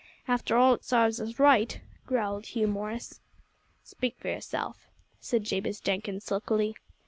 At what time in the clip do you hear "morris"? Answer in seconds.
2.67-3.19